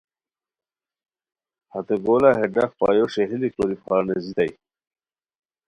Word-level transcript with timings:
ہتے 1.71 1.95
گولہ 2.05 2.31
ہے 2.37 2.45
ڈاق 2.53 2.71
باپو 2.77 3.01
ݰئیلی 3.13 3.49
کوری 3.55 3.75
پھار 3.83 4.01
نیزیتائے 4.07 4.51